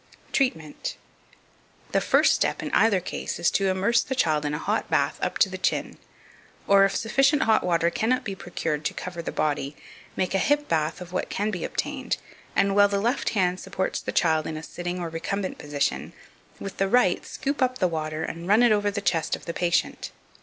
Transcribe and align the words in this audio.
2521. 0.31 0.73
Treatment. 0.73 0.97
The 1.91 2.01
first 2.01 2.33
step 2.33 2.63
in 2.63 2.73
either 2.73 2.99
case 2.99 3.37
is, 3.37 3.51
to 3.51 3.67
immerse 3.69 4.01
the 4.01 4.15
child 4.15 4.45
in 4.45 4.55
a 4.55 4.57
hot 4.57 4.89
bath 4.89 5.19
up 5.21 5.37
to 5.37 5.47
the 5.47 5.59
chin; 5.59 5.99
or 6.67 6.85
if 6.85 6.95
sufficient 6.95 7.43
hot 7.43 7.63
water 7.63 7.91
cannot 7.91 8.23
be 8.23 8.33
procured 8.33 8.83
to 8.85 8.95
cover 8.95 9.21
the 9.21 9.31
body, 9.31 9.75
make 10.15 10.33
a 10.33 10.39
hip 10.39 10.67
bath 10.67 11.01
of 11.01 11.13
what 11.13 11.29
can 11.29 11.51
be 11.51 11.63
obtained; 11.63 12.17
and, 12.55 12.73
while 12.75 12.87
the 12.89 12.99
left 12.99 13.29
hand 13.37 13.59
supports 13.59 14.01
the 14.01 14.11
child 14.11 14.47
in 14.47 14.57
a 14.57 14.63
sitting 14.63 14.99
or 14.99 15.07
recumbent 15.07 15.59
position, 15.59 16.13
with 16.59 16.77
the 16.77 16.89
right 16.89 17.23
scoop 17.23 17.61
up 17.61 17.77
the 17.77 17.87
water, 17.87 18.23
and 18.23 18.47
run 18.47 18.63
it 18.63 18.71
over 18.71 18.89
the 18.89 19.01
chest 19.01 19.35
of 19.35 19.45
the 19.45 19.53
patient. 19.53 20.09